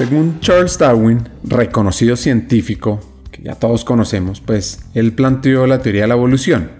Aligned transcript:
Según 0.00 0.40
Charles 0.40 0.78
Darwin, 0.78 1.28
reconocido 1.44 2.16
científico 2.16 3.00
que 3.30 3.42
ya 3.42 3.54
todos 3.56 3.84
conocemos, 3.84 4.40
pues 4.40 4.80
él 4.94 5.12
planteó 5.12 5.66
la 5.66 5.82
teoría 5.82 6.00
de 6.00 6.08
la 6.08 6.14
evolución, 6.14 6.70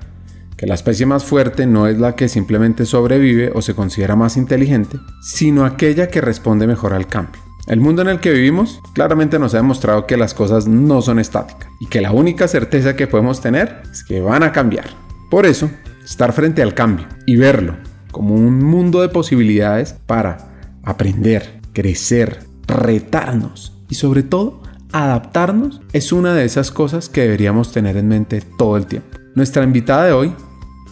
que 0.57 0.65
la 0.65 0.73
especie 0.73 1.05
más 1.05 1.23
fuerte 1.23 1.67
no 1.67 1.87
es 1.87 1.99
la 1.99 2.17
que 2.17 2.31
simplemente 2.31 2.87
sobrevive 2.87 3.53
o 3.55 3.61
se 3.61 3.75
considera 3.75 4.17
más 4.17 4.39
inteligente, 4.39 4.97
sino 5.21 5.67
aquella 5.67 6.09
que 6.09 6.23
responde 6.23 6.67
mejor 6.67 6.95
al 6.95 7.09
cambio. 7.09 7.43
El 7.67 7.81
mundo 7.81 8.01
en 8.01 8.09
el 8.09 8.21
que 8.21 8.33
vivimos 8.33 8.81
claramente 8.95 9.39
nos 9.39 9.53
ha 9.53 9.59
demostrado 9.59 10.07
que 10.07 10.17
las 10.17 10.33
cosas 10.33 10.67
no 10.67 11.03
son 11.03 11.19
estáticas 11.19 11.69
y 11.79 11.89
que 11.89 12.01
la 12.01 12.13
única 12.13 12.49
certeza 12.49 12.97
que 12.97 13.07
podemos 13.07 13.43
tener 13.43 13.83
es 13.93 14.03
que 14.03 14.23
van 14.23 14.45
a 14.45 14.53
cambiar. 14.53 14.87
Por 15.31 15.45
eso, 15.45 15.71
estar 16.07 16.33
frente 16.33 16.63
al 16.63 16.73
cambio 16.73 17.07
y 17.27 17.37
verlo 17.37 17.77
como 18.13 18.35
un 18.35 18.65
mundo 18.65 19.03
de 19.03 19.11
posibilidades 19.11 19.95
para 20.07 20.79
aprender, 20.85 21.61
crecer, 21.75 22.49
retarnos 22.71 23.73
y 23.89 23.97
sobre 23.97 24.23
todo 24.23 24.63
adaptarnos 24.93 25.81
es 25.93 26.13
una 26.13 26.35
de 26.35 26.45
esas 26.45 26.71
cosas 26.71 27.09
que 27.09 27.23
deberíamos 27.23 27.73
tener 27.73 27.97
en 27.97 28.09
mente 28.09 28.41
todo 28.41 28.77
el 28.77 28.87
tiempo. 28.87 29.19
Nuestra 29.35 29.63
invitada 29.63 30.07
de 30.07 30.13
hoy, 30.13 30.35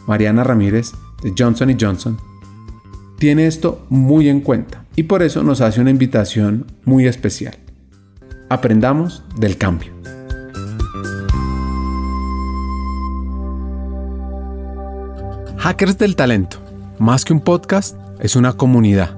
Mariana 0.07 0.45
Ramírez 0.45 0.93
de 1.23 1.35
Johnson 1.37 1.77
Johnson, 1.81 2.19
tiene 3.19 3.47
esto 3.47 3.85
muy 3.89 4.29
en 4.29 4.41
cuenta 4.41 4.85
y 4.95 5.05
por 5.05 5.23
eso 5.23 5.43
nos 5.43 5.61
hace 5.61 5.81
una 5.81 5.91
invitación 5.91 6.67
muy 6.85 7.07
especial. 7.07 7.57
Aprendamos 8.49 9.25
del 9.37 9.57
cambio. 9.57 9.93
Hackers 15.59 15.99
del 15.99 16.17
Talento, 16.17 16.59
más 16.99 17.25
que 17.25 17.33
un 17.33 17.41
podcast, 17.41 17.97
es 18.21 18.37
una 18.37 18.55
comunidad. 18.55 19.18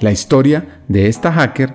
la 0.00 0.12
historia 0.12 0.82
de 0.88 1.08
esta 1.08 1.32
hacker 1.32 1.74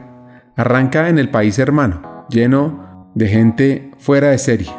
arranca 0.55 1.09
en 1.09 1.19
el 1.19 1.29
país 1.29 1.59
hermano, 1.59 2.25
lleno 2.29 3.11
de 3.15 3.27
gente 3.27 3.91
fuera 3.97 4.29
de 4.29 4.37
serie, 4.37 4.71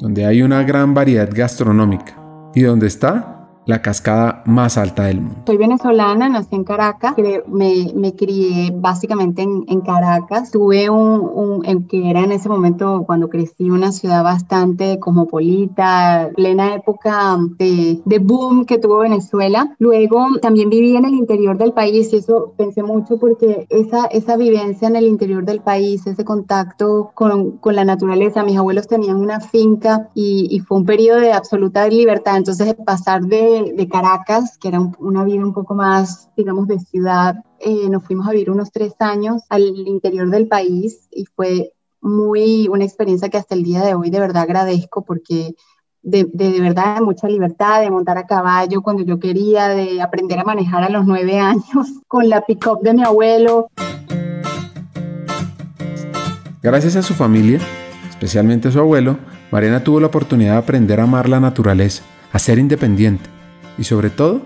donde 0.00 0.26
hay 0.26 0.42
una 0.42 0.62
gran 0.64 0.94
variedad 0.94 1.28
gastronómica 1.32 2.16
y 2.54 2.62
donde 2.62 2.86
está 2.86 3.31
la 3.64 3.80
cascada 3.80 4.42
más 4.44 4.76
alta 4.76 5.04
del 5.04 5.20
mundo. 5.20 5.42
Soy 5.46 5.56
venezolana, 5.56 6.28
nací 6.28 6.54
en 6.54 6.64
Caracas, 6.64 7.14
me, 7.46 7.92
me 7.94 8.14
crié 8.14 8.72
básicamente 8.74 9.42
en, 9.42 9.64
en 9.68 9.80
Caracas. 9.82 10.50
Tuve 10.50 10.90
un, 10.90 11.62
en 11.64 11.86
que 11.86 12.10
era 12.10 12.20
en 12.20 12.32
ese 12.32 12.48
momento 12.48 13.04
cuando 13.06 13.28
crecí 13.28 13.70
una 13.70 13.92
ciudad 13.92 14.24
bastante 14.24 14.98
cosmopolita, 14.98 16.30
plena 16.34 16.74
época 16.74 17.38
de, 17.58 18.00
de 18.04 18.18
boom 18.18 18.64
que 18.64 18.78
tuvo 18.78 18.98
Venezuela. 18.98 19.74
Luego 19.78 20.26
también 20.40 20.68
viví 20.68 20.96
en 20.96 21.04
el 21.04 21.14
interior 21.14 21.56
del 21.56 21.72
país 21.72 22.12
y 22.12 22.16
eso 22.16 22.54
pensé 22.56 22.82
mucho 22.82 23.18
porque 23.18 23.66
esa, 23.70 24.06
esa 24.06 24.36
vivencia 24.36 24.88
en 24.88 24.96
el 24.96 25.06
interior 25.06 25.44
del 25.44 25.60
país, 25.60 26.06
ese 26.06 26.24
contacto 26.24 27.12
con, 27.14 27.58
con 27.58 27.76
la 27.76 27.84
naturaleza, 27.84 28.42
mis 28.42 28.58
abuelos 28.58 28.88
tenían 28.88 29.16
una 29.16 29.40
finca 29.40 30.08
y, 30.14 30.48
y 30.50 30.60
fue 30.60 30.78
un 30.78 30.84
periodo 30.84 31.20
de 31.20 31.32
absoluta 31.32 31.86
libertad. 31.88 32.36
Entonces 32.36 32.74
pasar 32.84 33.22
de 33.22 33.51
de, 33.60 33.88
Caracas, 33.88 34.56
que 34.58 34.68
era 34.68 34.80
una 34.98 35.24
vida 35.24 35.44
un 35.44 35.52
poco 35.52 35.74
más, 35.74 36.30
digamos, 36.36 36.66
de 36.68 36.78
ciudad, 36.78 37.36
eh, 37.60 37.88
nos 37.88 38.04
fuimos 38.04 38.26
a 38.26 38.32
vivir 38.32 38.50
unos 38.50 38.72
tres 38.72 38.94
años 38.98 39.42
al 39.48 39.62
interior 39.62 40.30
del 40.30 40.48
país 40.48 41.08
y 41.10 41.24
fue 41.26 41.72
muy 42.00 42.68
una 42.68 42.84
experiencia 42.84 43.28
que 43.28 43.38
hasta 43.38 43.54
el 43.54 43.62
día 43.62 43.82
de 43.82 43.94
hoy 43.94 44.10
de 44.10 44.18
verdad 44.18 44.42
agradezco 44.42 45.04
porque 45.04 45.54
de, 46.02 46.28
de, 46.32 46.60
verdad 46.60 46.96
de 46.96 47.02
mucha 47.02 47.28
libertad, 47.28 47.80
de 47.80 47.90
montar 47.90 48.18
a 48.18 48.26
caballo 48.26 48.82
cuando 48.82 49.04
yo 49.04 49.20
quería, 49.20 49.68
de 49.68 50.02
aprender 50.02 50.38
a 50.40 50.44
manejar 50.44 50.82
a 50.82 50.88
los 50.88 51.06
nueve 51.06 51.38
años 51.38 51.86
con 52.08 52.28
la 52.28 52.44
pick-up 52.44 52.80
de 52.82 52.94
mi 52.94 53.04
abuelo. 53.04 53.68
Gracias 56.62 56.96
a 56.96 57.02
su 57.02 57.14
familia, 57.14 57.60
especialmente 58.08 58.68
a 58.68 58.70
su 58.72 58.78
abuelo, 58.78 59.18
Mariana 59.50 59.84
tuvo 59.84 60.00
la 60.00 60.06
oportunidad 60.06 60.52
de 60.52 60.58
aprender 60.58 61.00
a 61.00 61.04
amar 61.04 61.28
la 61.28 61.40
naturaleza, 61.40 62.02
a 62.32 62.38
ser 62.38 62.58
independiente 62.58 63.41
y 63.78 63.84
sobre 63.84 64.10
todo 64.10 64.40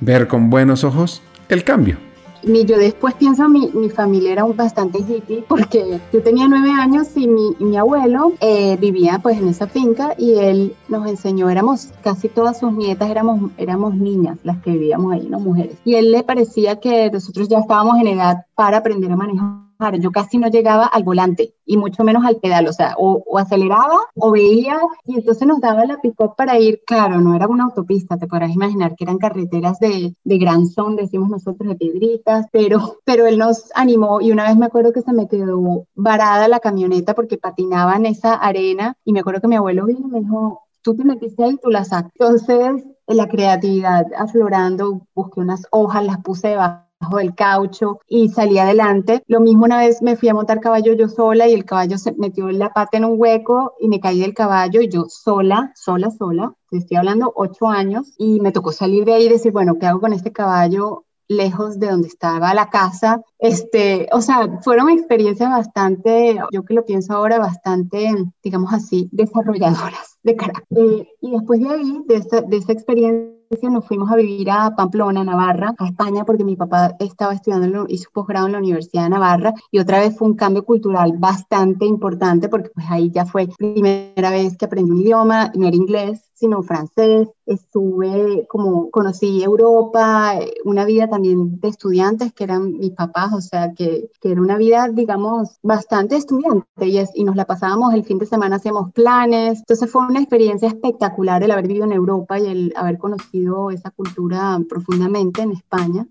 ver 0.00 0.28
con 0.28 0.50
buenos 0.50 0.84
ojos 0.84 1.22
el 1.48 1.64
cambio. 1.64 1.98
Ni 2.42 2.64
yo 2.64 2.78
después 2.78 3.14
pienso, 3.14 3.48
mi, 3.48 3.70
mi 3.72 3.90
familia 3.90 4.30
era 4.30 4.44
un 4.44 4.56
bastante 4.56 5.00
hippie 5.00 5.44
porque 5.48 5.98
yo 6.12 6.22
tenía 6.22 6.46
nueve 6.46 6.70
años 6.70 7.08
y 7.16 7.26
mi, 7.26 7.56
mi 7.58 7.76
abuelo 7.76 8.34
eh, 8.40 8.76
vivía 8.76 9.18
pues 9.20 9.38
en 9.38 9.48
esa 9.48 9.66
finca 9.66 10.14
y 10.16 10.34
él 10.34 10.76
nos 10.88 11.08
enseñó, 11.08 11.50
éramos 11.50 11.88
casi 12.04 12.28
todas 12.28 12.60
sus 12.60 12.72
nietas, 12.72 13.10
éramos, 13.10 13.50
éramos 13.56 13.96
niñas 13.96 14.38
las 14.44 14.58
que 14.58 14.70
vivíamos 14.70 15.12
ahí, 15.12 15.26
no 15.28 15.40
mujeres. 15.40 15.76
Y 15.84 15.94
él 15.94 16.12
le 16.12 16.22
parecía 16.22 16.78
que 16.78 17.10
nosotros 17.10 17.48
ya 17.48 17.58
estábamos 17.58 17.98
en 17.98 18.08
edad 18.08 18.44
para 18.54 18.76
aprender 18.76 19.10
a 19.10 19.16
manejar 19.16 19.65
yo 20.00 20.10
casi 20.10 20.38
no 20.38 20.48
llegaba 20.48 20.86
al 20.86 21.04
volante 21.04 21.54
y 21.64 21.76
mucho 21.76 22.04
menos 22.04 22.24
al 22.24 22.36
pedal, 22.36 22.66
o 22.68 22.72
sea, 22.72 22.94
o, 22.98 23.38
aceleraba 23.38 23.98
o 24.14 24.30
veía 24.30 24.78
y 25.04 25.16
entonces 25.16 25.46
nos 25.46 25.60
daba 25.60 25.84
la 25.84 26.00
pick 26.00 26.14
para 26.36 26.58
ir, 26.58 26.82
claro, 26.86 27.20
no 27.20 27.34
era 27.34 27.46
una 27.46 27.64
autopista, 27.64 28.16
te 28.16 28.26
podrás 28.26 28.50
imaginar 28.50 28.94
que 28.96 29.04
eran 29.04 29.18
carreteras 29.18 29.78
de, 29.78 30.14
de 30.24 30.38
gran 30.38 30.66
son, 30.66 30.96
decimos 30.96 31.28
nosotros, 31.28 31.68
de 31.68 31.74
piedritas, 31.76 32.46
pero, 32.52 32.98
pero 33.04 33.26
él 33.26 33.38
nos 33.38 33.70
animó 33.74 34.20
y 34.20 34.32
una 34.32 34.48
vez 34.48 34.56
me 34.56 34.66
acuerdo 34.66 34.92
que 34.92 35.02
se 35.02 35.12
me 35.12 35.28
quedó 35.28 35.86
varada 35.94 36.48
la 36.48 36.60
camioneta 36.60 37.14
porque 37.14 37.38
patinaba 37.38 37.96
en 37.96 38.06
esa 38.06 38.34
arena 38.34 38.96
y 39.04 39.12
me 39.12 39.20
acuerdo 39.20 39.40
que 39.40 39.48
mi 39.48 39.56
abuelo 39.56 39.86
vino 39.86 40.00
y 40.06 40.10
me 40.10 40.20
dijo, 40.20 40.62
tú 40.82 40.94
te 40.94 41.04
metiste 41.04 41.42
ahí, 41.44 41.58
tú 41.60 41.68
la 41.68 41.84
sacas. 41.84 42.12
Entonces, 42.14 42.84
la 43.08 43.28
creatividad 43.28 44.06
aflorando, 44.16 45.02
busqué 45.14 45.40
unas 45.40 45.66
hojas, 45.70 46.04
las 46.04 46.22
puse 46.22 46.48
debajo 46.48 46.85
del 47.18 47.34
caucho 47.34 48.00
y 48.08 48.28
salí 48.28 48.58
adelante. 48.58 49.22
Lo 49.26 49.40
mismo 49.40 49.64
una 49.64 49.78
vez 49.78 50.02
me 50.02 50.16
fui 50.16 50.28
a 50.28 50.34
montar 50.34 50.60
caballo 50.60 50.94
yo 50.94 51.08
sola 51.08 51.48
y 51.48 51.54
el 51.54 51.64
caballo 51.64 51.98
se 51.98 52.12
metió 52.12 52.50
la 52.50 52.72
pata 52.72 52.96
en 52.96 53.04
un 53.04 53.20
hueco 53.20 53.74
y 53.80 53.88
me 53.88 54.00
caí 54.00 54.20
del 54.20 54.34
caballo 54.34 54.80
y 54.80 54.88
yo 54.88 55.06
sola, 55.08 55.72
sola, 55.74 56.10
sola, 56.10 56.54
estoy 56.70 56.96
hablando 56.96 57.32
ocho 57.34 57.68
años 57.68 58.12
y 58.18 58.40
me 58.40 58.52
tocó 58.52 58.72
salir 58.72 59.04
de 59.04 59.14
ahí 59.14 59.26
y 59.26 59.28
decir, 59.28 59.52
bueno, 59.52 59.78
¿qué 59.78 59.86
hago 59.86 60.00
con 60.00 60.12
este 60.12 60.32
caballo? 60.32 61.04
lejos 61.28 61.80
de 61.80 61.88
donde 61.88 62.06
estaba 62.06 62.54
la 62.54 62.70
casa. 62.70 63.20
Este, 63.38 64.08
o 64.12 64.20
sea, 64.20 64.60
fueron 64.62 64.90
experiencias 64.90 65.50
bastante, 65.50 66.38
yo 66.52 66.64
que 66.64 66.74
lo 66.74 66.84
pienso 66.84 67.14
ahora, 67.14 67.40
bastante, 67.40 68.14
digamos 68.44 68.72
así, 68.72 69.08
desarrolladoras 69.12 70.18
de 70.22 70.36
carácter. 70.36 70.78
Eh, 70.78 71.08
y 71.20 71.30
después 71.32 71.60
de 71.60 71.68
ahí, 71.68 72.00
de 72.06 72.14
esa, 72.14 72.42
de 72.42 72.56
esa 72.56 72.72
experiencia, 72.72 73.35
nos 73.70 73.86
fuimos 73.86 74.10
a 74.10 74.16
vivir 74.16 74.50
a 74.50 74.74
Pamplona, 74.74 75.24
Navarra, 75.24 75.74
a 75.78 75.86
España, 75.86 76.24
porque 76.24 76.44
mi 76.44 76.56
papá 76.56 76.94
estaba 76.98 77.34
estudiando 77.34 77.86
y 77.88 77.98
su 77.98 78.10
posgrado 78.10 78.46
en 78.46 78.52
la 78.52 78.58
Universidad 78.58 79.04
de 79.04 79.10
Navarra, 79.10 79.54
y 79.70 79.78
otra 79.78 80.00
vez 80.00 80.16
fue 80.16 80.28
un 80.28 80.34
cambio 80.34 80.64
cultural 80.64 81.14
bastante 81.18 81.86
importante, 81.86 82.48
porque 82.48 82.70
pues 82.74 82.86
ahí 82.88 83.10
ya 83.10 83.24
fue 83.24 83.48
primera 83.58 84.30
vez 84.30 84.56
que 84.56 84.64
aprendí 84.64 84.90
un 84.90 85.00
idioma, 85.00 85.52
no 85.54 85.66
era 85.66 85.76
inglés, 85.76 86.30
sino 86.36 86.62
francés. 86.62 87.28
Estuve 87.46 88.46
como 88.48 88.90
conocí 88.90 89.42
Europa, 89.42 90.34
una 90.64 90.84
vida 90.84 91.08
también 91.08 91.58
de 91.60 91.68
estudiantes 91.68 92.32
que 92.32 92.44
eran 92.44 92.78
mis 92.78 92.92
papás, 92.92 93.32
o 93.32 93.40
sea, 93.40 93.72
que, 93.72 94.10
que 94.20 94.32
era 94.32 94.40
una 94.40 94.56
vida, 94.56 94.88
digamos, 94.92 95.58
bastante 95.62 96.16
estudiante 96.16 96.66
y, 96.86 97.02
y 97.14 97.24
nos 97.24 97.36
la 97.36 97.46
pasábamos 97.46 97.94
el 97.94 98.04
fin 98.04 98.18
de 98.18 98.26
semana, 98.26 98.56
hacíamos 98.56 98.92
planes. 98.92 99.60
Entonces 99.60 99.90
fue 99.90 100.06
una 100.06 100.20
experiencia 100.20 100.68
espectacular 100.68 101.42
el 101.42 101.50
haber 101.50 101.66
vivido 101.66 101.86
en 101.86 101.92
Europa 101.92 102.38
y 102.38 102.46
el 102.46 102.72
haber 102.76 102.98
conocido 102.98 103.70
esa 103.70 103.90
cultura 103.90 104.60
profundamente 104.68 105.42
en 105.42 105.52
España. 105.52 106.06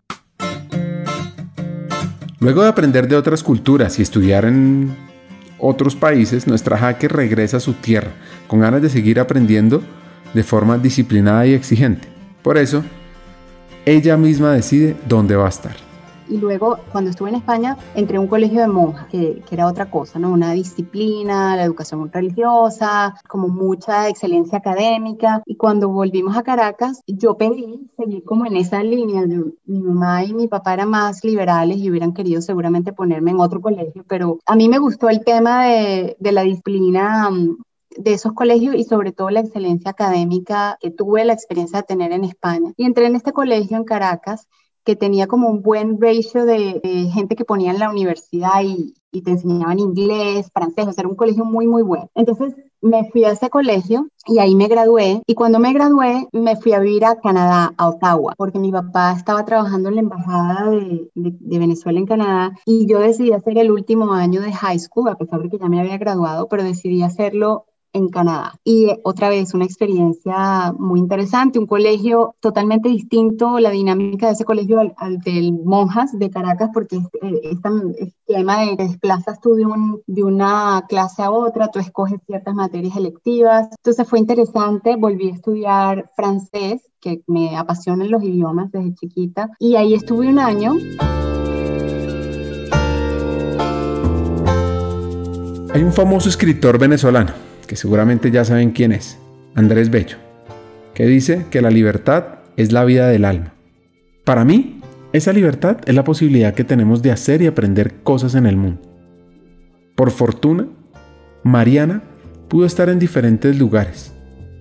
Luego 2.39 2.63
de 2.63 2.69
aprender 2.69 3.07
de 3.07 3.15
otras 3.15 3.43
culturas 3.43 3.97
y 3.99 4.01
estudiar 4.01 4.45
en 4.45 4.95
otros 5.57 5.95
países, 5.95 6.47
nuestra 6.47 6.77
hacker 6.77 7.13
regresa 7.13 7.57
a 7.57 7.59
su 7.59 7.73
tierra 7.73 8.11
con 8.47 8.59
ganas 8.59 8.81
de 8.81 8.89
seguir 8.89 9.19
aprendiendo 9.19 9.81
de 10.35 10.43
forma 10.43 10.77
disciplinada 10.77 11.47
y 11.47 11.53
exigente. 11.53 12.07
Por 12.43 12.57
eso, 12.57 12.83
ella 13.85 14.17
misma 14.17 14.51
decide 14.51 14.95
dónde 15.07 15.35
va 15.35 15.45
a 15.45 15.49
estar. 15.49 15.75
Y 16.27 16.37
luego, 16.37 16.79
cuando 16.91 17.11
estuve 17.11 17.29
en 17.29 17.35
España, 17.35 17.77
entré 17.93 18.17
a 18.17 18.19
un 18.19 18.27
colegio 18.27 18.59
de 18.59 18.67
monjas, 18.67 19.07
que, 19.07 19.43
que 19.47 19.55
era 19.55 19.67
otra 19.67 19.89
cosa, 19.91 20.17
¿no? 20.17 20.31
Una 20.31 20.53
disciplina, 20.53 21.55
la 21.55 21.63
educación 21.63 22.11
religiosa, 22.11 23.15
como 23.27 23.47
mucha 23.47 24.09
excelencia 24.09 24.57
académica. 24.57 25.41
Y 25.45 25.55
cuando 25.55 25.87
volvimos 25.87 26.35
a 26.35 26.43
Caracas, 26.43 27.01
yo 27.05 27.37
pedí 27.37 27.87
seguir 27.95 28.23
como 28.23 28.45
en 28.45 28.57
esa 28.57 28.83
línea. 28.83 29.23
mi 29.65 29.79
mamá 29.79 30.25
y 30.25 30.33
mi 30.33 30.47
papá 30.47 30.73
eran 30.73 30.89
más 30.89 31.23
liberales 31.23 31.77
y 31.77 31.89
hubieran 31.89 32.13
querido 32.13 32.41
seguramente 32.41 32.91
ponerme 32.91 33.31
en 33.31 33.39
otro 33.39 33.61
colegio, 33.61 34.03
pero 34.07 34.39
a 34.45 34.55
mí 34.55 34.67
me 34.67 34.79
gustó 34.79 35.09
el 35.09 35.23
tema 35.23 35.65
de, 35.67 36.17
de 36.19 36.31
la 36.31 36.41
disciplina 36.41 37.29
mm, 37.29 37.57
de 37.97 38.13
esos 38.13 38.33
colegios 38.33 38.75
y 38.75 38.83
sobre 38.83 39.11
todo 39.11 39.29
la 39.29 39.39
excelencia 39.39 39.91
académica 39.91 40.77
que 40.81 40.91
tuve 40.91 41.25
la 41.25 41.33
experiencia 41.33 41.79
de 41.79 41.87
tener 41.87 42.11
en 42.11 42.23
España. 42.23 42.73
Y 42.77 42.85
entré 42.85 43.07
en 43.07 43.15
este 43.15 43.31
colegio 43.31 43.77
en 43.77 43.83
Caracas 43.83 44.47
que 44.85 44.95
tenía 44.95 45.27
como 45.27 45.49
un 45.49 45.61
buen 45.63 45.99
ratio 45.99 46.45
de, 46.45 46.79
gente 47.11 47.35
que 47.35 47.43
ponía 47.43 47.71
en 47.71 47.79
la 47.79 47.89
universidad 47.89 48.61
y, 48.63 48.93
y, 49.11 49.23
te 49.23 49.31
enseñaban 49.31 49.79
inglés, 49.79 50.51
francés, 50.53 50.87
o 50.87 50.91
sea, 50.91 51.01
era 51.01 51.09
un 51.09 51.15
colegio 51.15 51.43
muy, 51.43 51.65
muy 51.65 51.81
bueno. 51.81 52.09
Entonces 52.13 52.53
me 52.81 53.09
fui 53.09 53.23
a 53.23 53.31
ese 53.31 53.49
colegio 53.49 54.07
y 54.27 54.37
ahí 54.37 54.53
me 54.53 54.67
gradué. 54.67 55.23
Y 55.25 55.33
cuando 55.33 55.57
me 55.57 55.73
gradué, 55.73 56.27
me 56.31 56.55
fui 56.55 56.73
a 56.73 56.79
vivir 56.79 57.03
a 57.03 57.19
Canadá, 57.19 57.73
a 57.77 57.89
Ottawa, 57.89 58.35
porque 58.37 58.59
mi 58.59 58.71
papá 58.71 59.13
estaba 59.13 59.43
trabajando 59.43 59.89
en 59.89 59.95
la 59.95 60.01
embajada 60.01 60.69
de, 60.69 61.09
de, 61.15 61.35
de, 61.39 61.59
Venezuela 61.59 61.97
en 61.97 62.05
Canadá 62.05 62.55
y 62.65 62.85
yo 62.85 62.99
decidí 62.99 63.31
hacer 63.31 63.57
el 63.57 63.71
último 63.71 64.13
año 64.13 64.41
de 64.41 64.53
high 64.53 64.79
school, 64.79 65.09
a 65.09 65.17
pesar 65.17 65.41
de 65.41 65.49
que 65.49 65.57
ya 65.57 65.67
me 65.67 65.79
había 65.79 65.97
graduado, 65.97 66.47
pero 66.47 66.63
decidí 66.63 67.01
hacerlo 67.01 67.65
en 67.95 68.09
Canadá. 68.09 68.59
Y 68.65 68.89
otra 69.03 69.29
vez 69.29 69.53
una 69.53 69.63
experiencia 69.63 70.73
muy 70.77 70.99
interesante, 70.99 71.59
un 71.59 71.65
colegio 71.65 72.35
totalmente 72.41 72.89
distinto, 72.89 73.57
la 73.59 73.69
dinámica 73.69 74.27
de 74.27 74.33
ese 74.33 74.43
colegio 74.43 74.81
al, 74.97 75.19
del 75.19 75.53
Monjas 75.63 76.11
de 76.19 76.29
Caracas, 76.29 76.69
porque 76.73 76.97
eh, 76.97 77.41
este 77.43 77.69
esquema 78.03 78.65
de 78.65 78.75
desplazas 78.75 79.39
tú 79.39 79.55
de, 79.55 79.65
de 80.07 80.23
una 80.23 80.83
clase 80.89 81.23
a 81.23 81.31
otra, 81.31 81.69
tú 81.69 81.79
escoges 81.79 82.19
ciertas 82.27 82.53
materias 82.53 82.97
electivas. 82.97 83.69
Entonces 83.77 84.07
fue 84.07 84.19
interesante, 84.19 84.97
volví 84.97 85.29
a 85.29 85.33
estudiar 85.33 86.11
francés, 86.17 86.81
que 86.99 87.21
me 87.27 87.55
apasionan 87.55 88.11
los 88.11 88.23
idiomas 88.23 88.71
desde 88.71 88.93
chiquita, 88.95 89.51
y 89.57 89.75
ahí 89.77 89.93
estuve 89.93 90.27
un 90.27 90.39
año. 90.39 90.73
Hay 95.73 95.83
un 95.83 95.93
famoso 95.93 96.27
escritor 96.27 96.77
venezolano 96.77 97.54
que 97.65 97.75
seguramente 97.75 98.31
ya 98.31 98.45
saben 98.45 98.71
quién 98.71 98.91
es, 98.91 99.17
Andrés 99.55 99.89
Bello, 99.89 100.17
que 100.93 101.05
dice 101.05 101.45
que 101.49 101.61
la 101.61 101.69
libertad 101.69 102.39
es 102.57 102.71
la 102.71 102.85
vida 102.85 103.07
del 103.07 103.25
alma. 103.25 103.53
Para 104.23 104.45
mí, 104.45 104.81
esa 105.13 105.33
libertad 105.33 105.77
es 105.85 105.95
la 105.95 106.03
posibilidad 106.03 106.53
que 106.53 106.63
tenemos 106.63 107.01
de 107.01 107.11
hacer 107.11 107.41
y 107.41 107.47
aprender 107.47 107.95
cosas 108.03 108.35
en 108.35 108.45
el 108.45 108.57
mundo. 108.57 108.81
Por 109.95 110.11
fortuna, 110.11 110.67
Mariana 111.43 112.03
pudo 112.49 112.65
estar 112.65 112.89
en 112.89 112.99
diferentes 112.99 113.57
lugares 113.57 114.13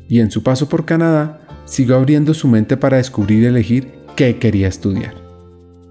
y 0.08 0.20
en 0.20 0.30
su 0.30 0.42
paso 0.42 0.68
por 0.68 0.84
Canadá 0.84 1.40
siguió 1.64 1.96
abriendo 1.96 2.34
su 2.34 2.46
mente 2.46 2.76
para 2.76 2.98
descubrir 2.98 3.42
y 3.42 3.46
elegir 3.46 3.88
qué 4.16 4.38
quería 4.38 4.68
estudiar. 4.68 5.23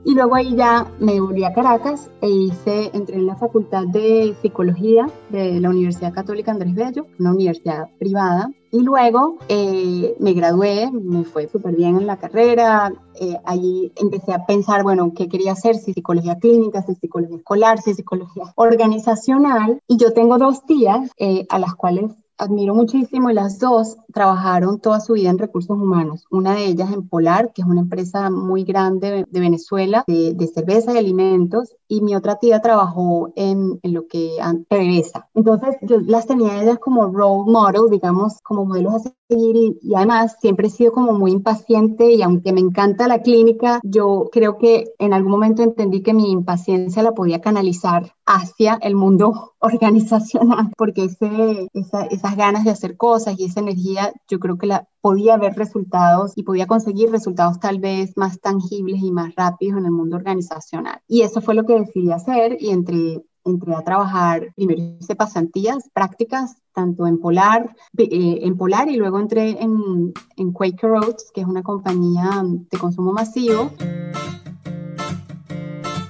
Y 0.06 0.16
luego 0.16 0.36
ahí 0.36 0.56
ya 0.56 0.86
me 1.00 1.20
volví 1.22 1.46
a 1.46 1.54
Caracas 1.54 2.10
e 2.22 2.30
hice, 2.30 2.92
entré 2.94 3.16
en 3.16 3.26
la 3.26 3.38
Facultad 3.38 3.88
de 3.88 4.36
Psicología 4.42 5.10
de 5.30 5.62
la 5.62 5.70
Universidad 5.70 6.14
Católica 6.14 6.52
Andrés 6.52 6.76
Bello, 6.76 7.08
una 7.20 7.32
universidad 7.32 7.88
privada. 8.00 8.52
Y 8.70 8.82
luego 8.82 9.38
eh, 9.48 10.16
me 10.20 10.34
gradué, 10.34 10.92
me 10.92 11.24
fue 11.24 11.48
súper 11.48 11.76
bien 11.76 11.96
en 11.96 12.08
la 12.08 12.18
carrera. 12.18 12.92
Eh, 13.22 13.38
allí 13.46 13.94
empecé 13.96 14.34
a 14.34 14.46
pensar, 14.46 14.84
bueno, 14.84 15.14
qué 15.16 15.30
quería 15.30 15.54
hacer, 15.54 15.76
si 15.76 15.94
psicología 15.94 16.38
clínica, 16.38 16.82
si 16.82 16.96
psicología 16.96 17.38
escolar, 17.38 17.80
si 17.80 17.94
psicología 17.94 18.52
organizacional. 18.56 19.80
Y 19.88 19.98
yo 19.98 20.12
tengo 20.12 20.38
dos 20.38 20.66
tías 20.66 21.12
eh, 21.18 21.46
a 21.50 21.60
las 21.60 21.76
cuales 21.76 22.12
admiro 22.44 22.76
muchísimo 22.76 23.30
y 23.30 23.34
las 23.34 23.60
dos 23.60 23.98
trabajaron 24.14 24.80
toda 24.80 25.00
su 25.00 25.14
vida 25.14 25.30
en 25.30 25.38
recursos 25.38 25.78
humanos. 25.78 26.26
Una 26.30 26.56
de 26.56 26.66
ellas 26.66 26.92
en 26.92 27.08
Polar, 27.08 27.52
que 27.54 27.62
es 27.62 27.68
una 27.68 27.82
empresa 27.82 28.30
muy 28.30 28.64
grande 28.64 29.26
de 29.30 29.40
Venezuela 29.40 30.04
de, 30.08 30.52
cerveza 30.54 30.94
y 30.94 30.98
alimentos, 30.98 31.76
y 31.88 32.02
mi 32.02 32.16
otra 32.16 32.38
tía 32.38 32.62
trabajó 32.62 33.32
en, 33.36 33.80
lo 33.84 34.08
que 34.08 34.38
PDVSA. 34.70 35.30
Entonces 35.34 35.78
yo 35.82 36.00
las 36.00 36.28
tenía 36.28 36.62
ellas 36.62 36.80
como 36.80 37.08
role 37.08 37.52
model, 37.52 37.90
digamos, 37.90 38.40
como 38.42 38.66
modelos 38.66 38.94
a 38.96 39.00
seguir 39.00 39.78
y, 39.82 39.94
además 39.96 40.38
siempre 40.40 40.68
he 40.68 40.72
sido 40.72 40.92
como 40.92 41.14
muy 41.14 41.32
impaciente 41.32 42.12
y 42.12 42.22
aunque 42.22 42.54
me 42.54 42.60
encanta 42.60 43.08
la 43.08 43.22
clínica, 43.22 43.80
yo 43.84 44.30
creo 44.32 44.58
que 44.58 44.94
en 45.00 45.14
algún 45.14 45.32
momento 45.32 45.64
entendí 45.64 46.02
que 46.02 46.14
mi 46.14 46.32
impaciencia 46.32 47.04
la 47.04 47.14
podía 47.14 47.42
canalizar 47.42 48.14
hacia 48.26 48.76
el 48.82 48.96
mundo 48.96 49.54
organizacional, 49.60 50.72
porque 50.78 51.06
ese, 51.06 51.70
esa, 51.74 52.06
esas 52.06 52.36
ganas 52.36 52.64
de 52.64 52.72
hacer 52.72 52.98
cosas 52.98 53.40
y 53.40 53.46
esa 53.46 53.60
energía 53.60 54.14
yo 54.28 54.40
creo 54.40 54.58
que 54.58 54.68
la 54.68 54.88
podía 55.02 55.38
ver 55.38 55.56
resultados 55.56 56.34
y 56.36 56.44
podía 56.44 56.68
conseguir 56.68 57.12
resultados 57.12 57.60
tal 57.60 57.80
vez 57.80 58.16
más 58.16 58.40
tangibles 58.40 59.02
y 59.02 59.12
más 59.12 59.36
rápidos 59.36 59.80
en 59.80 59.86
el 59.86 59.92
mundo 59.92 60.16
organizacional. 60.16 61.02
Y 61.08 61.22
eso 61.22 61.42
fue 61.42 61.56
lo 61.56 61.66
que 61.66 61.80
decidí 61.80 62.12
hacer 62.12 62.58
y 62.60 62.70
entré, 62.70 63.22
entré 63.44 63.76
a 63.76 63.84
trabajar, 63.84 64.54
primero 64.56 64.82
hice 65.00 65.16
pasantías, 65.16 65.90
prácticas, 65.94 66.56
tanto 66.74 67.06
en 67.06 67.20
Polar, 67.20 67.76
eh, 67.98 68.40
en 68.42 68.58
Polar 68.58 68.90
y 68.90 68.96
luego 68.96 69.20
entré 69.20 69.62
en, 69.62 70.14
en 70.38 70.52
Quaker 70.54 70.92
Oats, 70.92 71.32
que 71.34 71.42
es 71.42 71.48
una 71.48 71.64
compañía 71.64 72.42
de 72.44 72.78
consumo 72.78 73.12
masivo. 73.12 73.72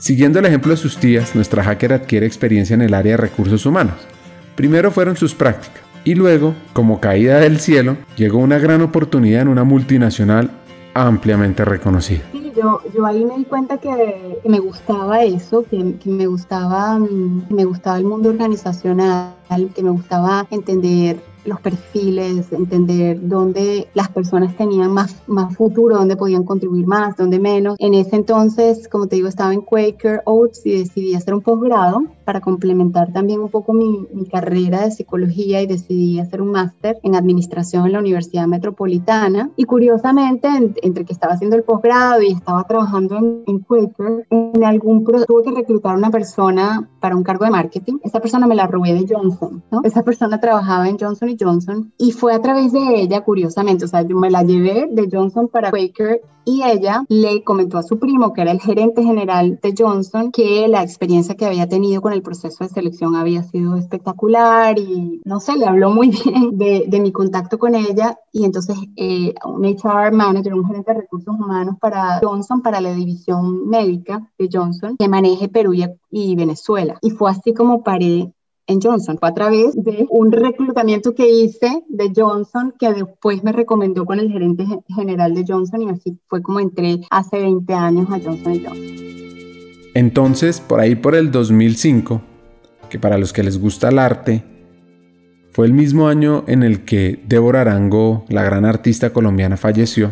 Siguiendo 0.04 0.40
el 0.40 0.46
ejemplo 0.46 0.72
de 0.72 0.76
sus 0.76 0.98
tías, 0.98 1.34
nuestra 1.34 1.64
hacker 1.64 1.94
adquiere 1.94 2.26
experiencia 2.26 2.74
en 2.74 2.82
el 2.82 2.94
área 2.94 3.14
de 3.14 3.18
recursos 3.22 3.66
humanos. 3.66 3.96
Primero 4.54 4.92
fueron 4.92 5.16
sus 5.16 5.34
prácticas 5.34 5.82
y 6.04 6.14
luego, 6.14 6.56
como 6.74 7.00
caída 7.00 7.40
del 7.40 7.58
cielo, 7.58 7.96
llegó 8.18 8.40
una 8.40 8.58
gran 8.58 8.82
oportunidad 8.82 9.44
en 9.44 9.48
una 9.48 9.64
multinacional 9.64 10.52
ampliamente 10.94 11.64
reconocida. 11.64 12.20
Sí, 12.34 12.52
yo, 12.54 12.82
yo 12.94 13.06
ahí 13.06 13.24
me 13.24 13.38
di 13.38 13.46
cuenta 13.46 13.78
que, 13.78 14.42
me 14.44 14.60
gustaba 14.60 15.24
eso, 15.24 15.64
que, 15.72 15.96
me 16.04 16.28
gustaba, 16.28 17.00
mm, 17.00 17.48
que 17.48 17.54
me 17.54 17.64
gustaba 17.64 17.98
el 17.98 18.04
mundo 18.04 18.28
organizacional, 18.28 19.36
que 19.74 19.84
me 19.84 19.92
gustaba 19.92 20.46
entender 20.52 21.16
los 21.46 21.60
perfiles, 21.60 22.52
entender 22.52 23.20
dónde 23.22 23.88
las 23.94 24.10
personas 24.10 24.56
tenían 24.56 24.92
más, 24.92 25.16
más 25.28 25.56
futuro, 25.56 25.98
dónde 25.98 26.16
podían 26.16 26.44
contribuir 26.44 26.88
más, 26.88 27.18
dónde 27.18 27.40
menos. 27.40 27.76
En 27.80 27.94
ese 27.94 28.16
entonces, 28.16 28.88
como 28.88 29.08
te 29.08 29.18
digo, 29.18 29.28
estaba 29.28 29.54
en 29.54 29.62
Quaker 29.62 30.22
Oats 30.26 30.66
y 30.66 30.80
decidí 30.80 31.16
hacer 31.16 31.34
un 31.34 31.42
posgrado 31.42 32.04
para 32.24 32.42
complementar 32.42 33.12
también 33.12 33.40
un 33.40 33.50
poco 33.50 33.74
mi, 33.74 34.08
carrera 34.32 34.86
de 34.86 34.92
psicología 34.92 35.62
y 35.62 35.68
decidí 35.68 36.20
hacer 36.20 36.42
un 36.42 36.52
máster 36.52 36.98
en 37.04 37.16
administración 37.16 37.86
en 37.86 37.94
la 37.94 38.00
Universidad 38.00 38.48
Metropolitana. 38.48 39.52
Y 39.56 39.66
curiosamente, 39.66 40.48
entre 40.82 41.06
que 41.06 41.14
estaba 41.14 41.34
haciendo 41.34 41.56
el 41.56 41.64
posgrado 41.64 42.22
y 42.22 42.32
estaba 42.32 42.64
trabajando 42.64 43.18
en, 43.18 43.60
Quaker, 43.60 44.26
en 44.30 44.64
algún 44.64 45.04
tuve 45.04 45.44
que 45.44 45.52
reclutar 45.52 45.94
a 45.94 45.98
una 45.98 46.10
persona 46.10 46.90
para 47.00 47.16
un 47.16 47.24
cargo 47.24 47.46
de 47.46 47.52
marketing. 47.52 48.00
Esa 48.04 48.20
persona 48.20 48.48
me 48.48 48.56
la 48.56 48.68
robé 48.68 48.94
de 48.94 49.06
Johnson, 49.08 49.64
¿no? 49.72 49.82
Esa 49.84 50.04
persona 50.04 50.40
trabajaba 50.40 50.88
en 50.88 50.98
Johnson 50.98 51.36
Johnson 51.40 51.92
y 51.98 52.12
fue 52.12 52.34
a 52.34 52.42
través 52.42 52.72
de 52.72 53.02
ella, 53.02 53.22
curiosamente, 53.22 53.86
o 53.86 53.88
sea, 53.88 54.02
yo 54.04 54.18
me 54.18 54.32
la 54.32 54.44
llevé 54.44 54.88
de 54.92 55.10
Johnson 55.12 55.48
para 55.48 55.72
Quaker 55.72 56.22
y 56.46 56.64
ella 56.64 57.06
le 57.10 57.44
comentó 57.44 57.78
a 57.78 57.84
su 57.84 58.00
primo, 58.00 58.34
que 58.34 58.42
era 58.42 58.52
el 58.52 58.62
gerente 58.62 59.04
general 59.04 59.60
de 59.62 59.74
Johnson, 59.78 60.32
que 60.32 60.68
la 60.68 60.84
experiencia 60.84 61.36
que 61.36 61.46
había 61.46 61.68
tenido 61.68 62.02
con 62.02 62.14
el 62.14 62.22
proceso 62.22 62.64
de 62.64 62.70
selección 62.70 63.16
había 63.16 63.44
sido 63.44 63.76
espectacular 63.76 64.78
y 64.80 65.22
no 65.26 65.40
sé, 65.40 65.56
le 65.58 65.66
habló 65.66 65.90
muy 65.90 66.10
bien 66.26 66.58
de, 66.58 66.86
de 66.88 67.00
mi 67.00 67.12
contacto 67.12 67.58
con 67.58 67.76
ella 67.76 68.18
y 68.32 68.46
entonces 68.46 68.78
eh, 68.96 69.34
un 69.46 69.66
HR 69.66 70.12
manager, 70.12 70.54
un 70.54 70.66
gerente 70.66 70.94
de 70.94 71.02
recursos 71.02 71.34
humanos 71.34 71.76
para 71.80 72.20
Johnson, 72.22 72.62
para 72.62 72.82
la 72.82 72.94
división 72.94 73.68
médica 73.68 74.30
de 74.38 74.50
Johnson, 74.52 74.98
que 74.98 75.08
maneje 75.08 75.50
Perú 75.50 75.74
y, 75.74 75.86
y 76.12 76.36
Venezuela. 76.36 76.98
Y 77.02 77.12
fue 77.12 77.32
así 77.32 77.54
como 77.54 77.84
paré 77.84 78.34
en 78.68 78.82
Johnson. 78.82 79.18
Fue 79.20 79.30
a 79.30 79.34
través 79.34 79.74
de 79.76 80.06
un 80.10 80.32
reclutamiento 80.32 81.14
que 81.14 81.30
hice 81.30 81.84
de 81.88 82.12
Johnson 82.16 82.74
que 82.80 82.94
después 82.94 83.44
me 83.44 83.52
recomendó 83.52 84.06
con 84.06 84.20
el 84.20 84.32
gerente 84.32 84.66
general 84.96 85.34
de 85.34 85.46
Johnson 85.48 85.82
y 85.82 85.90
así 85.90 86.18
fue 86.28 86.42
como 86.42 86.60
entré 86.60 87.02
hace 87.10 87.40
20 87.40 87.74
años 87.74 88.08
a 88.10 88.20
Johnson 88.20 88.62
Johnson. 88.64 89.14
Entonces, 89.96 90.60
por 90.60 90.80
ahí 90.80 90.96
por 90.96 91.16
el 91.16 91.32
2005, 91.32 92.22
que 92.90 93.00
para 93.00 93.18
los 93.18 93.34
que 93.34 93.44
les 93.44 93.60
gusta 93.60 93.90
el 93.90 94.00
arte, 94.00 94.44
fue 95.52 95.68
el 95.68 95.74
mismo 95.74 96.08
año 96.08 96.44
en 96.48 96.64
el 96.64 96.84
que 96.84 97.20
Débora 97.28 97.62
Arango, 97.62 98.26
la 98.30 98.44
gran 98.44 98.66
artista 98.66 99.14
colombiana, 99.14 99.56
falleció. 99.56 100.12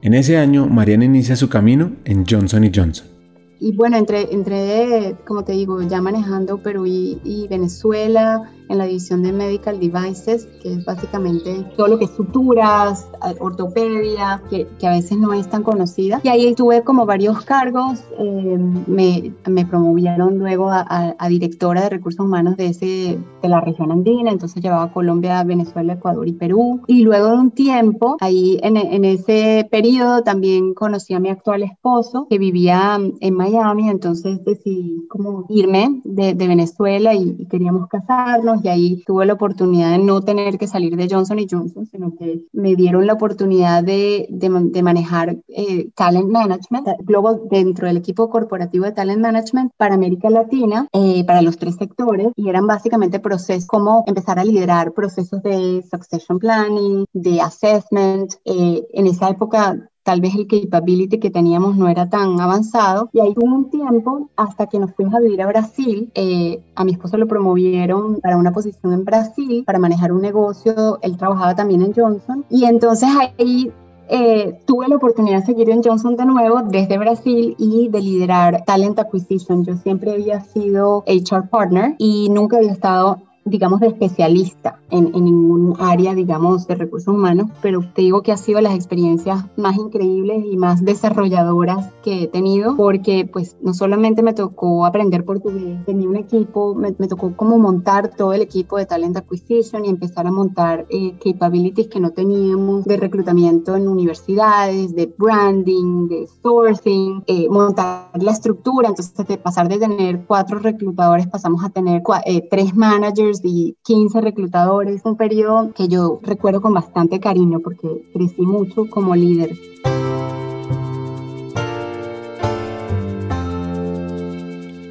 En 0.00 0.14
ese 0.14 0.38
año, 0.38 0.66
Mariana 0.66 1.04
inicia 1.04 1.36
su 1.36 1.50
camino 1.50 1.92
en 2.04 2.24
Johnson 2.24 2.70
Johnson. 2.74 3.17
Y 3.60 3.72
bueno, 3.72 3.96
entre, 3.96 4.32
entre, 4.32 5.16
como 5.26 5.44
te 5.44 5.52
digo, 5.52 5.82
ya 5.82 6.00
manejando 6.00 6.58
Perú 6.58 6.86
y 6.86 7.46
Venezuela, 7.48 8.50
en 8.68 8.78
la 8.78 8.84
división 8.84 9.22
de 9.22 9.32
Medical 9.32 9.80
Devices, 9.80 10.46
que 10.62 10.72
es 10.74 10.84
básicamente 10.84 11.64
todo 11.76 11.88
lo 11.88 11.98
que 11.98 12.04
es 12.04 12.10
suturas, 12.10 13.08
ortopedia, 13.40 14.42
que, 14.50 14.66
que 14.78 14.86
a 14.86 14.90
veces 14.90 15.18
no 15.18 15.32
es 15.32 15.48
tan 15.48 15.62
conocida. 15.62 16.20
Y 16.22 16.28
ahí 16.28 16.54
tuve 16.54 16.82
como 16.82 17.06
varios 17.06 17.44
cargos, 17.44 18.00
eh, 18.18 18.58
me, 18.86 19.32
me, 19.46 19.66
promovieron 19.66 20.38
luego 20.38 20.70
a, 20.70 21.14
a, 21.18 21.28
directora 21.28 21.82
de 21.82 21.90
recursos 21.90 22.24
humanos 22.24 22.56
de, 22.56 22.66
ese, 22.66 23.18
de 23.42 23.48
la 23.48 23.60
región 23.60 23.90
andina, 23.90 24.30
entonces 24.30 24.62
llevaba 24.62 24.92
Colombia, 24.92 25.42
Venezuela, 25.44 25.94
Ecuador 25.94 26.28
y 26.28 26.32
Perú. 26.32 26.82
Y 26.86 27.02
luego 27.02 27.28
de 27.28 27.36
un 27.36 27.50
tiempo, 27.50 28.16
ahí 28.20 28.58
en, 28.62 28.76
en 28.76 29.04
ese 29.04 29.66
periodo 29.70 30.22
también 30.22 30.74
conocí 30.74 31.14
a 31.14 31.20
mi 31.20 31.30
actual 31.30 31.62
esposo, 31.62 32.26
que 32.28 32.38
vivía 32.38 32.98
en 33.20 33.34
Miami, 33.34 33.47
entonces 33.90 34.44
decidí 34.44 35.06
como 35.08 35.46
irme 35.48 36.00
de, 36.04 36.34
de 36.34 36.48
Venezuela 36.48 37.14
y, 37.14 37.36
y 37.38 37.46
queríamos 37.46 37.88
casarnos 37.88 38.64
y 38.64 38.68
ahí 38.68 39.02
tuve 39.06 39.26
la 39.26 39.34
oportunidad 39.34 39.92
de 39.92 39.98
no 39.98 40.22
tener 40.22 40.58
que 40.58 40.66
salir 40.66 40.96
de 40.96 41.08
Johnson 41.10 41.38
Johnson, 41.48 41.86
sino 41.86 42.14
que 42.16 42.42
me 42.52 42.74
dieron 42.74 43.06
la 43.06 43.14
oportunidad 43.14 43.82
de, 43.84 44.26
de, 44.30 44.82
manejar 44.82 45.36
eh, 45.48 45.90
talent 45.94 46.30
management, 46.30 46.88
luego 47.06 47.46
dentro 47.50 47.86
del 47.86 47.96
equipo 47.96 48.28
corporativo 48.30 48.84
de 48.84 48.92
talent 48.92 49.20
management 49.20 49.72
para 49.76 49.94
América 49.94 50.30
Latina, 50.30 50.88
eh, 50.92 51.24
para 51.24 51.42
los 51.42 51.58
tres 51.58 51.76
sectores, 51.76 52.28
y 52.36 52.48
eran 52.48 52.66
básicamente 52.66 53.20
procesos 53.20 53.66
como 53.66 54.04
empezar 54.06 54.38
a 54.38 54.44
liderar 54.44 54.92
procesos 54.92 55.42
de 55.42 55.84
succession 55.90 56.38
planning, 56.38 57.04
de 57.12 57.40
assessment. 57.40 58.32
Eh, 58.44 58.86
en 58.92 59.06
esa 59.06 59.28
época 59.28 59.88
tal 60.08 60.22
vez 60.22 60.34
el 60.34 60.46
capability 60.46 61.18
que 61.18 61.28
teníamos 61.28 61.76
no 61.76 61.86
era 61.86 62.08
tan 62.08 62.40
avanzado. 62.40 63.10
Y 63.12 63.20
ahí 63.20 63.34
tuvo 63.34 63.54
un 63.54 63.68
tiempo 63.68 64.30
hasta 64.36 64.66
que 64.66 64.78
nos 64.78 64.94
fuimos 64.94 65.14
a 65.14 65.20
vivir 65.20 65.42
a 65.42 65.46
Brasil. 65.46 66.10
Eh, 66.14 66.62
a 66.76 66.84
mi 66.84 66.92
esposo 66.92 67.18
lo 67.18 67.28
promovieron 67.28 68.18
para 68.22 68.38
una 68.38 68.50
posición 68.50 68.94
en 68.94 69.04
Brasil, 69.04 69.64
para 69.66 69.78
manejar 69.78 70.10
un 70.10 70.22
negocio. 70.22 70.98
Él 71.02 71.18
trabajaba 71.18 71.54
también 71.54 71.82
en 71.82 71.92
Johnson. 71.92 72.42
Y 72.48 72.64
entonces 72.64 73.06
ahí 73.36 73.70
eh, 74.08 74.58
tuve 74.64 74.88
la 74.88 74.96
oportunidad 74.96 75.40
de 75.40 75.44
seguir 75.44 75.68
en 75.68 75.82
Johnson 75.82 76.16
de 76.16 76.24
nuevo 76.24 76.62
desde 76.62 76.96
Brasil 76.96 77.54
y 77.58 77.90
de 77.90 78.00
liderar 78.00 78.64
Talent 78.64 78.98
Acquisition. 78.98 79.62
Yo 79.62 79.76
siempre 79.76 80.12
había 80.12 80.40
sido 80.40 81.04
HR 81.06 81.50
Partner 81.50 81.96
y 81.98 82.30
nunca 82.30 82.56
había 82.56 82.72
estado 82.72 83.18
digamos, 83.50 83.80
de 83.80 83.88
especialista 83.88 84.80
en, 84.90 85.14
en, 85.14 85.24
ningún 85.24 85.76
área, 85.78 86.14
digamos, 86.14 86.66
de 86.66 86.74
recursos 86.74 87.14
humanos, 87.14 87.50
pero 87.62 87.80
te 87.94 88.02
digo 88.02 88.22
que 88.22 88.32
ha 88.32 88.36
sido 88.36 88.60
las 88.60 88.74
experiencias 88.74 89.44
más 89.56 89.76
increíbles 89.76 90.44
y 90.44 90.56
más 90.56 90.84
desarrolladoras 90.84 91.92
que 92.02 92.24
he 92.24 92.26
tenido, 92.28 92.76
porque 92.76 93.28
pues 93.30 93.56
no 93.60 93.74
solamente 93.74 94.22
me 94.22 94.32
tocó 94.32 94.86
aprender 94.86 95.24
portugués, 95.24 95.84
tenía 95.84 96.08
un 96.08 96.16
equipo, 96.16 96.74
me, 96.74 96.94
me 96.98 97.08
tocó 97.08 97.36
como 97.36 97.58
montar 97.58 98.10
todo 98.16 98.32
el 98.32 98.42
equipo 98.42 98.76
de 98.76 98.86
Talent 98.86 99.16
Acquisition 99.16 99.84
y 99.84 99.88
empezar 99.88 100.26
a 100.26 100.30
montar 100.30 100.86
eh, 100.90 101.14
capabilities 101.22 101.88
que 101.88 102.00
no 102.00 102.10
teníamos 102.10 102.84
de 102.84 102.96
reclutamiento 102.96 103.76
en 103.76 103.88
universidades, 103.88 104.94
de 104.94 105.12
branding, 105.16 106.08
de 106.08 106.28
sourcing, 106.42 107.22
eh, 107.26 107.48
montar 107.48 108.10
la 108.14 108.32
estructura, 108.32 108.88
entonces 108.88 109.26
de 109.26 109.38
pasar 109.38 109.68
de 109.68 109.78
tener 109.78 110.24
cuatro 110.26 110.58
reclutadores 110.58 111.26
pasamos 111.26 111.64
a 111.64 111.70
tener 111.70 112.02
eh, 112.24 112.46
tres 112.48 112.74
managers 112.74 113.37
y 113.42 113.76
15 113.84 114.20
reclutadores, 114.20 115.02
un 115.04 115.16
periodo 115.16 115.72
que 115.72 115.88
yo 115.88 116.20
recuerdo 116.22 116.60
con 116.60 116.74
bastante 116.74 117.20
cariño 117.20 117.60
porque 117.60 117.88
crecí 118.12 118.42
mucho 118.42 118.86
como 118.90 119.14
líder. 119.14 119.50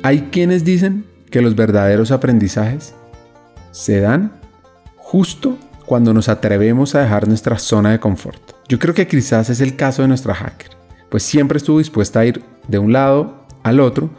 Hay 0.04 0.30
quienes 0.32 0.64
dicen 0.64 1.06
que 1.30 1.42
los 1.42 1.56
verdaderos 1.56 2.12
aprendizajes 2.12 2.96
se 3.72 4.00
dan 4.00 4.40
justo 4.96 5.58
cuando 5.86 6.14
nos 6.14 6.30
atrevemos 6.30 6.96
a 6.96 7.02
dejar 7.02 7.28
nuestra 7.28 7.60
zona 7.60 7.92
de 7.92 8.00
confort. 8.00 8.42
Yo 8.68 8.80
creo 8.80 8.94
que 8.94 9.08
quizás 9.08 9.50
es 9.50 9.62
el 9.62 9.76
caso 9.76 10.02
de 10.02 10.08
nuestra 10.08 10.34
hacker, 10.34 10.72
pues 11.10 11.24
siempre 11.24 11.58
estuvo 11.58 11.80
dispuesta 11.80 12.22
a 12.22 12.26
ir 12.26 12.44
de 12.68 12.80
un 12.80 12.94
lado 12.94 13.46
al 13.64 13.80
otro 13.80 14.10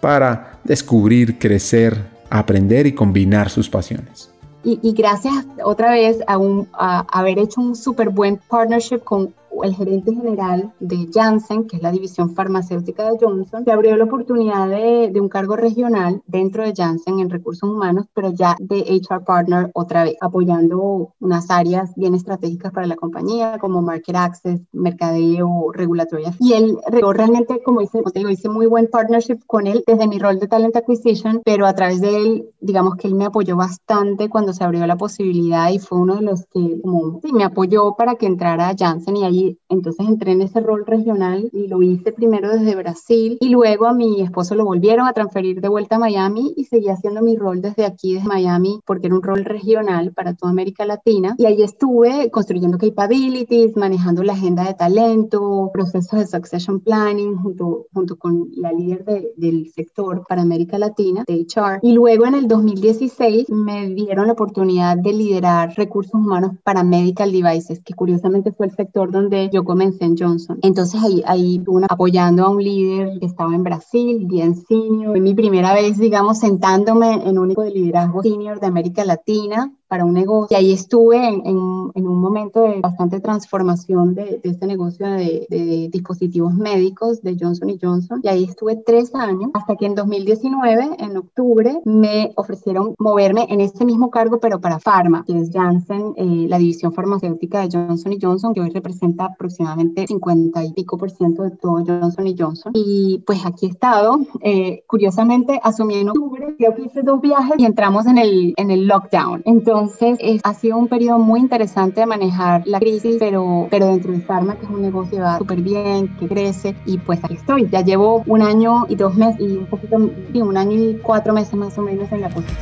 para 0.00 0.60
descubrir, 0.64 1.38
crecer, 1.38 2.17
aprender 2.30 2.86
y 2.86 2.94
combinar 2.94 3.50
sus 3.50 3.68
pasiones. 3.68 4.32
Y, 4.64 4.92
gracias 4.92 5.46
otra 5.64 5.92
vez 5.92 6.18
a, 6.26 6.36
un, 6.36 6.68
a 6.72 7.06
haber 7.18 7.38
hecho 7.38 7.60
un 7.60 7.74
súper 7.74 8.10
buen 8.10 8.36
partnership 8.36 8.98
con 8.98 9.32
el 9.64 9.74
gerente 9.74 10.14
general 10.14 10.72
de 10.80 11.08
Janssen, 11.12 11.66
que 11.66 11.76
es 11.76 11.82
la 11.82 11.92
división 11.92 12.34
farmacéutica 12.34 13.10
de 13.10 13.18
Johnson, 13.20 13.64
se 13.64 13.72
abrió 13.72 13.96
la 13.96 14.04
oportunidad 14.04 14.68
de, 14.68 15.18
un 15.18 15.28
cargo 15.28 15.56
regional 15.56 16.22
dentro 16.26 16.62
de 16.62 16.72
Janssen 16.74 17.18
en 17.18 17.28
recursos 17.28 17.68
humanos, 17.68 18.06
pero 18.14 18.30
ya 18.30 18.56
de 18.60 18.78
HR 18.78 19.24
Partner 19.24 19.70
otra 19.74 20.04
vez, 20.04 20.16
apoyando 20.20 21.14
unas 21.18 21.50
áreas 21.50 21.92
bien 21.96 22.14
estratégicas 22.14 22.72
para 22.72 22.86
la 22.86 22.96
compañía, 22.96 23.58
como 23.60 23.82
Market 23.82 24.14
Access, 24.14 24.60
mercadeo, 24.72 25.72
regulatoria. 25.72 26.32
Y 26.38 26.52
él 26.52 26.78
realmente, 27.12 27.60
como 27.62 27.80
dice, 27.80 27.98
como 27.98 28.12
te 28.12 28.20
digo, 28.20 28.30
hice 28.30 28.48
muy 28.48 28.66
buen 28.66 28.88
partnership 28.88 29.38
con 29.46 29.66
él 29.66 29.82
desde 29.86 30.06
mi 30.06 30.18
rol 30.18 30.38
de 30.38 30.46
Talent 30.46 30.76
Acquisition, 30.76 31.42
pero 31.44 31.66
a 31.66 31.74
través 31.74 32.00
de 32.00 32.16
él, 32.16 32.48
digamos 32.60 32.96
que 32.96 33.08
él 33.08 33.14
me 33.14 33.24
apoyó 33.24 33.56
bastante 33.56 34.28
cuando 34.28 34.52
se 34.52 34.64
abrió 34.64 34.86
la 34.86 34.96
posibilidad 34.96 35.70
y 35.70 35.78
fue 35.78 35.98
uno 35.98 36.16
de 36.16 36.22
los 36.22 36.46
que 36.46 36.80
sí, 37.22 37.32
me 37.32 37.44
apoyó 37.44 37.94
para 37.96 38.14
que 38.14 38.26
entrara 38.26 38.68
a 38.68 38.76
Janssen 38.76 39.16
y 39.16 39.24
ahí 39.24 39.47
entonces 39.68 40.06
entré 40.06 40.32
en 40.32 40.42
ese 40.42 40.60
rol 40.60 40.84
regional 40.86 41.50
y 41.52 41.68
lo 41.68 41.82
hice 41.82 42.12
primero 42.12 42.50
desde 42.50 42.74
Brasil 42.74 43.38
y 43.40 43.48
luego 43.48 43.86
a 43.86 43.94
mi 43.94 44.20
esposo 44.20 44.54
lo 44.54 44.64
volvieron 44.64 45.06
a 45.06 45.12
transferir 45.12 45.60
de 45.60 45.68
vuelta 45.68 45.96
a 45.96 45.98
Miami 45.98 46.52
y 46.56 46.64
seguí 46.64 46.88
haciendo 46.88 47.22
mi 47.22 47.36
rol 47.36 47.60
desde 47.60 47.84
aquí, 47.84 48.14
desde 48.14 48.28
Miami, 48.28 48.80
porque 48.86 49.06
era 49.06 49.16
un 49.16 49.22
rol 49.22 49.44
regional 49.44 50.12
para 50.12 50.34
toda 50.34 50.52
América 50.52 50.84
Latina. 50.84 51.34
Y 51.38 51.46
ahí 51.46 51.62
estuve 51.62 52.30
construyendo 52.30 52.78
capabilities, 52.78 53.76
manejando 53.76 54.22
la 54.22 54.32
agenda 54.34 54.64
de 54.64 54.74
talento, 54.74 55.70
procesos 55.72 56.18
de 56.18 56.26
succession 56.26 56.80
planning 56.80 57.36
junto, 57.36 57.86
junto 57.92 58.16
con 58.16 58.48
la 58.56 58.72
líder 58.72 59.04
del 59.36 59.70
sector 59.70 60.24
para 60.28 60.42
América 60.42 60.78
Latina, 60.78 61.24
de 61.26 61.46
HR. 61.46 61.80
Y 61.82 61.92
luego 61.92 62.26
en 62.26 62.34
el 62.34 62.48
2016 62.48 63.50
me 63.50 63.88
dieron 63.90 64.26
la 64.26 64.32
oportunidad 64.32 64.96
de 64.96 65.12
liderar 65.12 65.74
recursos 65.76 66.14
humanos 66.14 66.52
para 66.62 66.84
medical 66.84 67.32
devices, 67.32 67.80
que 67.82 67.94
curiosamente 67.94 68.52
fue 68.52 68.66
el 68.66 68.72
sector 68.72 69.10
donde 69.10 69.37
yo 69.46 69.64
comencé 69.64 70.04
en 70.04 70.16
Johnson. 70.16 70.58
Entonces 70.62 71.02
ahí, 71.02 71.22
ahí 71.26 71.62
apoyando 71.88 72.44
a 72.44 72.50
un 72.50 72.62
líder 72.62 73.18
que 73.18 73.26
estaba 73.26 73.54
en 73.54 73.62
Brasil, 73.62 74.26
bien 74.26 74.56
senior. 74.56 75.12
Fue 75.12 75.20
mi 75.20 75.34
primera 75.34 75.72
vez, 75.72 75.98
digamos, 75.98 76.38
sentándome 76.38 77.14
en 77.14 77.38
un 77.38 77.38
único 77.38 77.62
de 77.62 77.70
liderazgo 77.70 78.22
senior 78.22 78.60
de 78.60 78.66
América 78.66 79.04
Latina 79.04 79.72
para 79.88 80.04
un 80.04 80.12
negocio. 80.12 80.56
Y 80.56 80.60
ahí 80.60 80.72
estuve 80.72 81.16
en, 81.16 81.42
en, 81.44 82.06
un 82.06 82.20
momento 82.20 82.62
de 82.62 82.80
bastante 82.80 83.20
transformación 83.20 84.14
de, 84.14 84.40
de 84.42 84.50
este 84.50 84.66
negocio 84.66 85.06
de, 85.06 85.46
de, 85.48 85.88
dispositivos 85.90 86.54
médicos 86.54 87.22
de 87.22 87.36
Johnson 87.38 87.76
Johnson. 87.80 88.20
Y 88.22 88.28
ahí 88.28 88.44
estuve 88.44 88.76
tres 88.76 89.14
años 89.14 89.50
hasta 89.54 89.76
que 89.76 89.86
en 89.86 89.94
2019, 89.94 90.90
en 90.98 91.16
octubre, 91.16 91.80
me 91.84 92.32
ofrecieron 92.36 92.94
moverme 92.98 93.46
en 93.48 93.60
este 93.60 93.84
mismo 93.84 94.10
cargo, 94.10 94.38
pero 94.40 94.60
para 94.60 94.78
Pharma, 94.78 95.24
que 95.26 95.38
es 95.38 95.50
Janssen, 95.52 96.12
eh, 96.16 96.46
la 96.48 96.58
división 96.58 96.92
farmacéutica 96.92 97.66
de 97.66 97.70
Johnson 97.72 98.14
Johnson, 98.20 98.54
que 98.54 98.60
hoy 98.60 98.70
representa 98.70 99.26
aproximadamente 99.26 100.06
50 100.06 100.64
y 100.64 100.72
pico 100.72 100.98
por 100.98 101.10
ciento 101.10 101.42
de 101.42 101.50
todo 101.52 101.82
Johnson 101.86 102.26
Johnson. 102.38 102.72
Y 102.74 103.22
pues 103.26 103.44
aquí 103.46 103.66
he 103.66 103.70
estado. 103.70 104.18
Eh, 104.42 104.84
curiosamente, 104.86 105.58
asumí 105.62 105.96
en 105.96 106.10
octubre, 106.10 106.54
creo 106.58 106.74
que 106.74 106.82
hice 106.82 107.02
dos 107.02 107.20
viajes 107.20 107.54
y 107.58 107.64
entramos 107.64 108.06
en 108.06 108.18
el, 108.18 108.54
en 108.56 108.70
el 108.70 108.86
lockdown. 108.86 109.42
Entonces, 109.44 109.77
entonces, 109.78 110.18
ha 110.42 110.54
sido 110.54 110.76
un 110.76 110.88
periodo 110.88 111.20
muy 111.20 111.38
interesante 111.38 112.00
de 112.00 112.06
manejar 112.06 112.62
la 112.66 112.80
crisis, 112.80 113.16
pero, 113.20 113.68
pero 113.70 113.86
dentro 113.86 114.12
de 114.12 114.18
Pharma, 114.18 114.56
que 114.56 114.64
es 114.64 114.70
un 114.70 114.82
negocio 114.82 115.18
que 115.18 115.20
va 115.20 115.38
súper 115.38 115.60
bien, 115.60 116.08
que 116.18 116.26
crece, 116.26 116.74
y 116.84 116.98
pues 116.98 117.20
aquí 117.22 117.34
estoy. 117.34 117.68
Ya 117.70 117.82
llevo 117.82 118.24
un 118.26 118.42
año 118.42 118.86
y 118.88 118.96
dos 118.96 119.14
meses, 119.14 119.40
y 119.40 119.56
un 119.56 119.66
poquito, 119.66 120.10
sí, 120.32 120.42
un 120.42 120.56
año 120.56 120.72
y 120.72 120.98
cuatro 121.00 121.32
meses 121.32 121.54
más 121.54 121.78
o 121.78 121.82
menos 121.82 122.10
en 122.10 122.22
la 122.22 122.28
posición. 122.28 122.58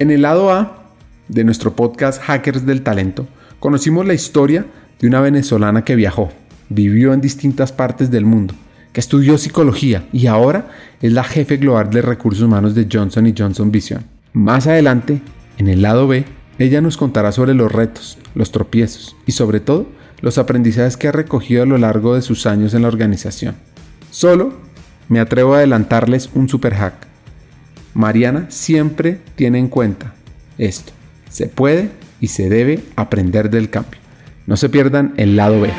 En 0.00 0.10
el 0.10 0.22
lado 0.22 0.50
A 0.50 0.78
de 1.28 1.44
nuestro 1.44 1.76
podcast 1.76 2.20
Hackers 2.22 2.66
del 2.66 2.82
Talento, 2.82 3.26
conocimos 3.60 4.04
la 4.04 4.14
historia 4.14 4.66
de 4.98 5.06
una 5.06 5.20
venezolana 5.20 5.84
que 5.84 5.94
viajó, 5.94 6.30
vivió 6.68 7.12
en 7.12 7.20
distintas 7.20 7.70
partes 7.70 8.10
del 8.10 8.24
mundo, 8.24 8.54
que 8.92 9.00
estudió 9.00 9.38
psicología 9.38 10.08
y 10.12 10.26
ahora 10.26 10.70
es 11.00 11.12
la 11.12 11.22
jefe 11.22 11.56
global 11.56 11.88
de 11.90 12.02
recursos 12.02 12.42
humanos 12.42 12.74
de 12.74 12.88
Johnson 12.90 13.32
Johnson 13.36 13.70
Vision. 13.70 14.19
Más 14.32 14.66
adelante, 14.66 15.20
en 15.58 15.68
el 15.68 15.82
lado 15.82 16.06
B, 16.06 16.24
ella 16.58 16.80
nos 16.80 16.96
contará 16.96 17.32
sobre 17.32 17.54
los 17.54 17.72
retos, 17.72 18.18
los 18.34 18.52
tropiezos 18.52 19.16
y 19.26 19.32
sobre 19.32 19.60
todo 19.60 19.86
los 20.20 20.38
aprendizajes 20.38 20.96
que 20.96 21.08
ha 21.08 21.12
recogido 21.12 21.62
a 21.62 21.66
lo 21.66 21.78
largo 21.78 22.14
de 22.14 22.22
sus 22.22 22.46
años 22.46 22.74
en 22.74 22.82
la 22.82 22.88
organización. 22.88 23.56
Solo 24.10 24.52
me 25.08 25.20
atrevo 25.20 25.54
a 25.54 25.58
adelantarles 25.58 26.30
un 26.34 26.48
super 26.48 26.74
hack. 26.74 26.94
Mariana 27.94 28.46
siempre 28.50 29.20
tiene 29.34 29.58
en 29.58 29.68
cuenta 29.68 30.14
esto. 30.58 30.92
Se 31.28 31.46
puede 31.46 31.90
y 32.20 32.28
se 32.28 32.48
debe 32.48 32.84
aprender 32.96 33.50
del 33.50 33.70
cambio. 33.70 34.00
No 34.46 34.56
se 34.56 34.68
pierdan 34.68 35.14
el 35.16 35.36
lado 35.36 35.60
B. 35.60 35.70